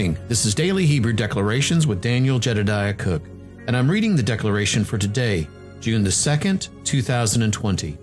[0.00, 0.28] morning.
[0.28, 3.22] This is Daily Hebrew Declarations with Daniel Jedediah Cook,
[3.66, 5.46] and I'm reading the declaration for today,
[5.78, 7.98] June the 2nd, 2020.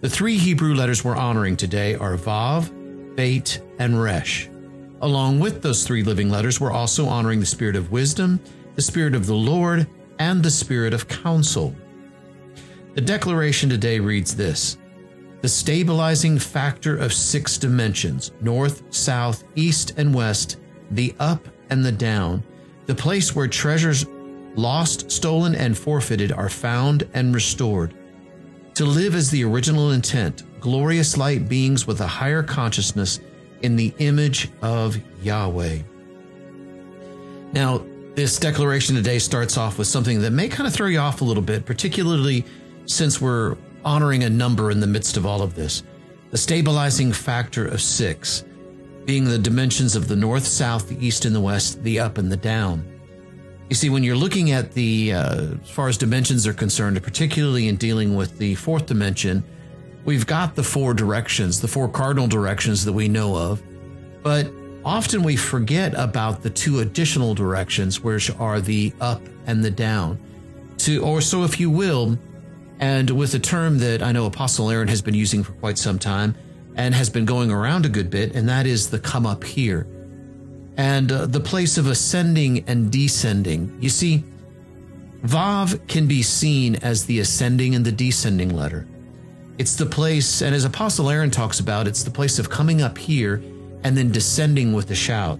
[0.00, 2.72] The three Hebrew letters we're honoring today are Vav,
[3.16, 4.48] Bet, and Resh.
[5.02, 8.40] Along with those three living letters, we're also honoring the Spirit of wisdom,
[8.74, 9.86] the Spirit of the Lord,
[10.18, 11.76] and the Spirit of counsel.
[12.94, 14.78] The declaration today reads this
[15.42, 20.56] The stabilizing factor of six dimensions north, south, east, and west,
[20.90, 22.42] the up and the down,
[22.86, 24.06] the place where treasures
[24.54, 27.94] lost, stolen, and forfeited are found and restored.
[28.74, 33.20] To live as the original intent, glorious light beings with a higher consciousness
[33.62, 35.78] in the image of Yahweh.
[37.52, 37.84] Now,
[38.14, 41.24] this declaration today starts off with something that may kind of throw you off a
[41.24, 42.44] little bit, particularly
[42.86, 45.82] since we're honoring a number in the midst of all of this.
[46.30, 48.44] The stabilizing factor of six
[49.06, 52.30] being the dimensions of the north, south, the east, and the west, the up and
[52.30, 52.84] the down.
[53.70, 57.68] You see, when you're looking at the, uh, as far as dimensions are concerned, particularly
[57.68, 59.44] in dealing with the fourth dimension,
[60.04, 63.62] we've got the four directions, the four cardinal directions that we know of,
[64.22, 64.50] but
[64.84, 70.18] often we forget about the two additional directions, which are the up and the down.
[70.78, 72.18] To, or so, if you will,
[72.78, 75.98] and with a term that I know Apostle Aaron has been using for quite some
[75.98, 76.36] time
[76.76, 79.88] and has been going around a good bit, and that is the come up here
[80.76, 83.76] and uh, the place of ascending and descending.
[83.80, 84.22] You see,
[85.22, 88.86] Vav can be seen as the ascending and the descending letter.
[89.58, 92.98] It's the place, and as Apostle Aaron talks about, it's the place of coming up
[92.98, 93.42] here
[93.84, 95.38] and then descending with a shout.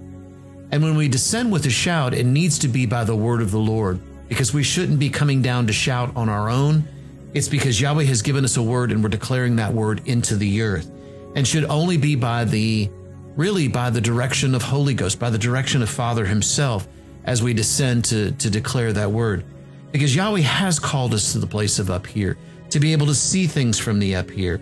[0.73, 3.51] And when we descend with a shout, it needs to be by the word of
[3.51, 6.89] the Lord because we shouldn't be coming down to shout on our own.
[7.35, 10.63] It's because Yahweh has given us a word and we're declaring that word into the
[10.63, 10.91] earth
[11.37, 12.91] and should only be by the
[13.37, 16.89] really by the direction of Holy Ghost, by the direction of Father Himself
[17.25, 19.45] as we descend to, to declare that word.
[19.93, 22.39] Because Yahweh has called us to the place of up here,
[22.71, 24.59] to be able to see things from the up here.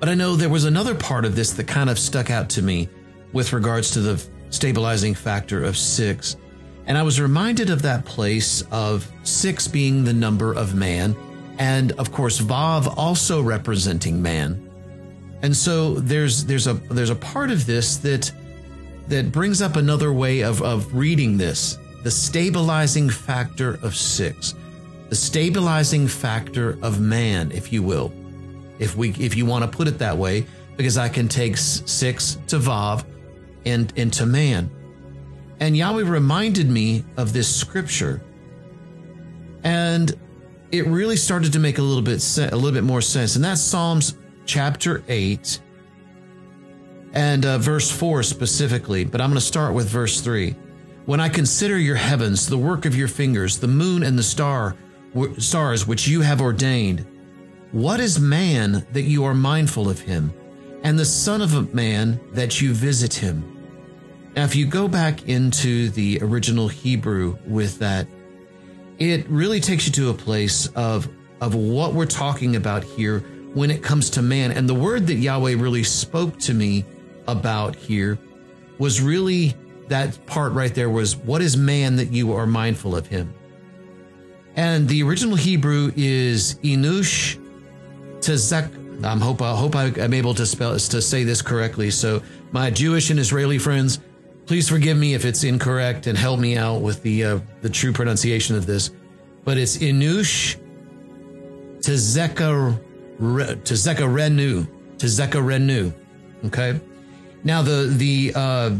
[0.00, 2.62] But I know there was another part of this that kind of stuck out to
[2.62, 2.88] me
[3.32, 6.36] with regards to the stabilizing factor of six.
[6.86, 11.16] And I was reminded of that place of six being the number of man,
[11.58, 14.73] and of course, Vav also representing man.
[15.44, 18.32] And so there's there's a there's a part of this that
[19.08, 21.76] that brings up another way of, of reading this.
[22.02, 24.54] The stabilizing factor of six.
[25.10, 28.10] The stabilizing factor of man, if you will.
[28.78, 30.46] If we if you want to put it that way,
[30.78, 33.04] because I can take six to Vav
[33.66, 34.70] and into man.
[35.60, 38.22] And Yahweh reminded me of this scripture.
[39.62, 40.10] And
[40.72, 43.36] it really started to make a little bit a little bit more sense.
[43.36, 45.60] And that's Psalms chapter 8
[47.12, 50.54] and uh, verse 4 specifically, but I'm going to start with verse 3.
[51.06, 54.76] When I consider your heavens, the work of your fingers, the moon and the star
[55.38, 57.06] stars which you have ordained,
[57.70, 60.32] what is man that you are mindful of him,
[60.82, 63.50] and the son of a man that you visit him?
[64.34, 68.08] Now, if you go back into the original Hebrew with that,
[68.98, 71.08] it really takes you to a place of,
[71.40, 74.52] of what we're talking about here when it comes to man.
[74.52, 76.84] And the word that Yahweh really spoke to me
[77.26, 78.18] about here
[78.78, 79.54] was really
[79.88, 83.32] that part right there was, What is man that you are mindful of him?
[84.56, 87.38] And the original Hebrew is Inush
[88.18, 89.04] Tezek.
[89.04, 91.90] I hope I hope I'm able to spell to say this correctly.
[91.90, 92.22] So
[92.52, 93.98] my Jewish and Israeli friends,
[94.46, 97.92] Please forgive me if it's incorrect and help me out with the uh, the true
[97.92, 98.90] pronunciation of this.
[99.44, 99.76] But it's
[103.20, 104.66] Inush Tezeka Renu
[104.96, 105.92] Tezeka Renu.
[106.46, 106.80] Okay.
[107.42, 108.76] Now the the uh,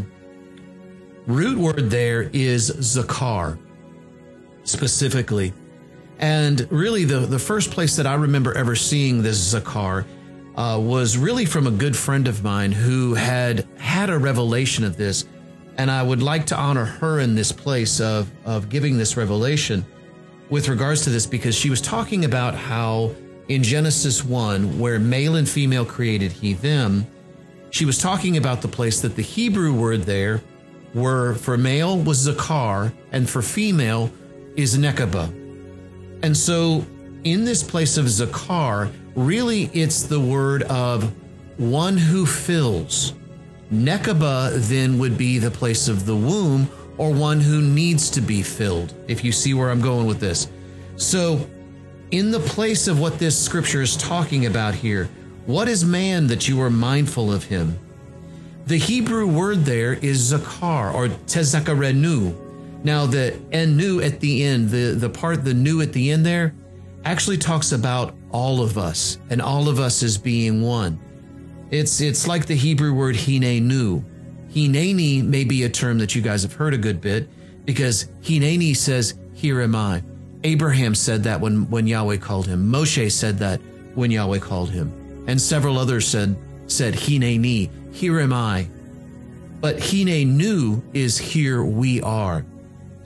[1.26, 3.58] root word there is Zakar
[4.64, 5.52] specifically.
[6.18, 10.06] And really the, the first place that I remember ever seeing this Zakar
[10.56, 14.96] uh, was really from a good friend of mine who had had a revelation of
[14.96, 15.24] this
[15.76, 19.84] and I would like to honor her in this place of, of giving this revelation
[20.50, 23.12] with regards to this because she was talking about how
[23.48, 27.06] in Genesis 1, where male and female created he them,
[27.70, 30.42] she was talking about the place that the Hebrew word there
[30.94, 34.12] were for male was zakar and for female
[34.56, 35.28] is nekaba.
[36.22, 36.86] And so
[37.24, 41.12] in this place of zakar, really it's the word of
[41.58, 43.12] one who fills
[43.72, 48.42] Nekaba then would be the place of the womb or one who needs to be
[48.42, 50.48] filled, if you see where I'm going with this.
[50.96, 51.44] So,
[52.14, 55.08] in the place of what this scripture is talking about here,
[55.46, 57.76] what is man that you are mindful of him?
[58.66, 62.84] The Hebrew word there is zakar or tezakarenu.
[62.84, 66.54] Now, the enu at the end, the, the part, the new at the end there,
[67.04, 71.00] actually talks about all of us and all of us as being one.
[71.72, 74.04] It's, it's like the Hebrew word hinenu.
[74.52, 77.28] Hineni may be a term that you guys have heard a good bit
[77.64, 80.04] because hineni says, Here am I.
[80.44, 82.70] Abraham said that when, when Yahweh called him.
[82.70, 83.60] Moshe said that
[83.94, 85.24] when Yahweh called him.
[85.26, 86.36] And several others said,
[86.66, 88.68] said hineni, here am I.
[89.60, 92.44] But hinenu is here we are.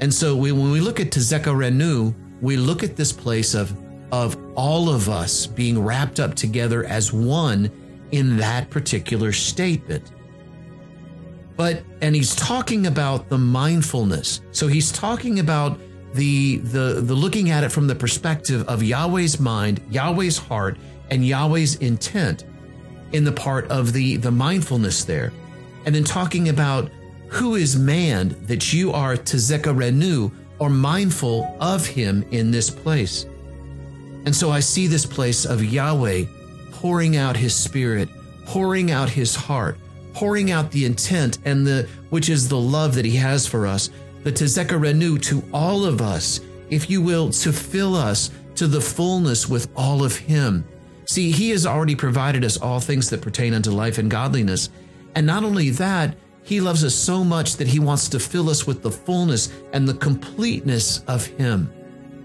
[0.01, 3.73] And so we, when we look at Tezekarenu, we look at this place of,
[4.13, 7.71] of all of us being wrapped up together as one
[8.11, 10.11] in that particular statement.
[11.57, 14.41] But, and he's talking about the mindfulness.
[14.51, 15.79] So he's talking about
[16.19, 20.77] the, the, the looking at it from the perspective of Yahweh's mind, Yahweh's heart,
[21.11, 22.45] and Yahweh's intent
[23.13, 25.33] in the part of the, the mindfulness there.
[25.87, 26.91] And then talking about
[27.29, 33.25] who is man that you are tezekarenu or mindful of him in this place.
[34.25, 36.25] And so I see this place of Yahweh
[36.73, 38.09] pouring out his spirit,
[38.45, 39.79] pouring out his heart,
[40.15, 43.91] pouring out the intent and the, which is the love that he has for us,
[44.25, 49.49] the tezekarenu to all of us, if you will, to fill us to the fullness
[49.49, 50.65] with all of him
[51.09, 54.69] See, He has already provided us all things that pertain unto life and godliness.
[55.15, 58.67] And not only that, He loves us so much that He wants to fill us
[58.67, 61.73] with the fullness and the completeness of Him.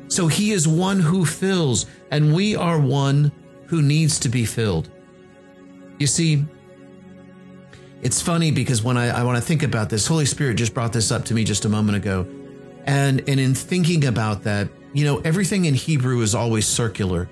[0.10, 3.31] So He is one who fills, and we are one
[3.68, 4.92] who needs to be filled.
[5.98, 6.45] You see,
[8.03, 10.91] it's funny because when I, I want to think about this, Holy Spirit just brought
[10.91, 12.27] this up to me just a moment ago.
[12.85, 17.29] And, and in thinking about that, you know, everything in Hebrew is always circular.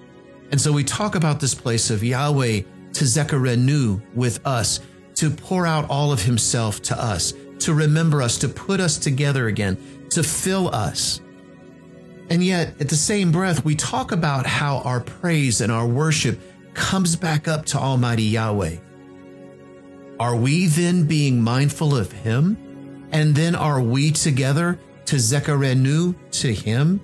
[0.49, 2.65] And so we talk about this place of Yahweh to
[3.03, 4.79] tezekarenu with us,
[5.15, 9.47] to pour out all of himself to us, to remember us, to put us together
[9.47, 9.77] again,
[10.11, 11.19] to fill us.
[12.29, 16.39] And yet, at the same breath, we talk about how our praise and our worship
[16.73, 18.77] comes back up to Almighty Yahweh.
[20.21, 22.55] Are we then being mindful of Him?
[23.11, 27.01] And then are we together tezekarenu to Him?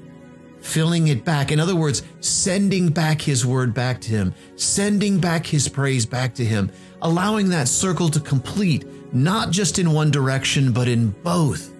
[0.61, 1.51] filling it back.
[1.51, 6.35] In other words, sending back his word back to him, sending back his praise back
[6.35, 6.69] to him,
[7.01, 11.73] allowing that circle to complete, not just in one direction, but in both.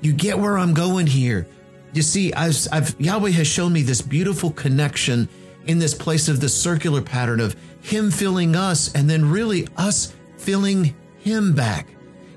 [0.00, 1.46] You get where I'm going here.
[1.92, 5.28] You see, I've, I've, Yahweh has shown me this beautiful connection
[5.66, 10.14] in this place of the circular pattern of Him filling us and then really us
[10.40, 11.86] filling Him back.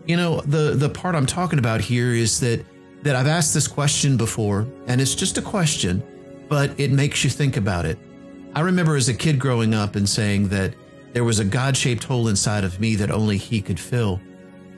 [0.05, 2.65] You know, the, the part I'm talking about here is that
[3.03, 6.01] that I've asked this question before, and it's just a question,
[6.47, 7.99] but it makes you think about it.
[8.55, 10.73] I remember as a kid growing up and saying that
[11.11, 14.21] there was a God shaped hole inside of me that only He could fill.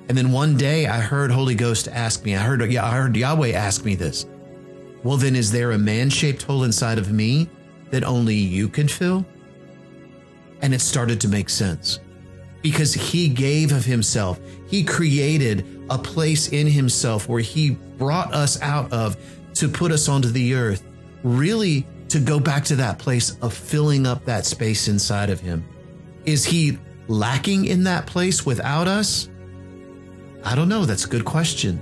[0.09, 3.51] And then one day I heard Holy Ghost ask me, I heard, I heard Yahweh
[3.51, 4.25] ask me this.
[5.03, 7.47] Well, then is there a man shaped hole inside of me
[7.91, 9.23] that only you can fill?
[10.63, 11.99] And it started to make sense
[12.65, 14.39] because He gave of Himself.
[14.67, 19.15] He created a place in himself where he brought us out of
[19.53, 20.83] to put us onto the earth,
[21.23, 25.63] really to go back to that place of filling up that space inside of him.
[26.25, 29.29] Is he lacking in that place without us?
[30.43, 30.85] I don't know.
[30.85, 31.79] That's a good question.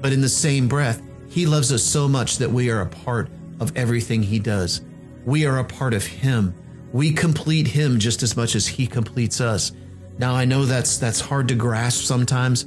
[0.00, 3.28] But in the same breath, he loves us so much that we are a part
[3.60, 4.80] of everything he does.
[5.24, 6.54] We are a part of him.
[6.92, 9.72] We complete him just as much as he completes us.
[10.18, 12.64] Now I know that's that's hard to grasp sometimes,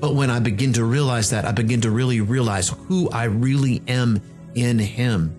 [0.00, 3.82] but when I begin to realize that, I begin to really realize who I really
[3.88, 4.20] am
[4.54, 5.36] in Him.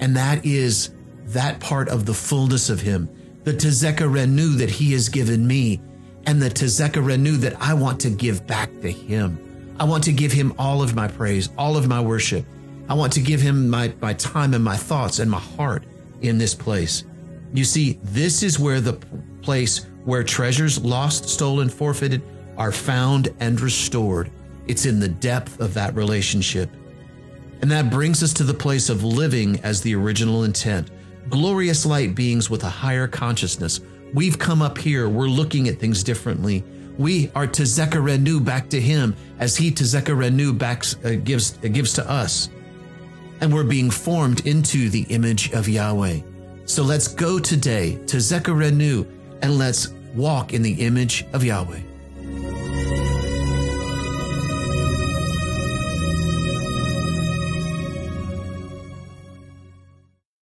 [0.00, 0.90] And that is
[1.26, 3.08] that part of the fullness of Him,
[3.44, 5.80] the Tezeka Tezekarenu that He has given me,
[6.26, 9.74] and the Tezeka Tezekarenu that I want to give back to Him.
[9.78, 12.44] I want to give Him all of my praise, all of my worship.
[12.88, 15.84] I want to give Him my, my time and my thoughts and my heart
[16.20, 17.04] in this place.
[17.52, 18.94] You see, this is where the
[19.42, 22.22] place where treasures lost, stolen, forfeited,
[22.56, 24.30] are found and restored.
[24.66, 26.70] It's in the depth of that relationship.
[27.62, 30.90] And that brings us to the place of living as the original intent.
[31.28, 33.80] Glorious light beings with a higher consciousness.
[34.14, 36.64] We've come up here, we're looking at things differently.
[36.98, 41.92] We are to Tezekarenu back to him as he Tezekarenu back uh, gives uh, gives
[41.94, 42.50] to us.
[43.40, 46.20] And we're being formed into the image of Yahweh.
[46.66, 49.06] So let's go today to Zekarenu
[49.42, 51.89] and let's walk in the image of Yahweh.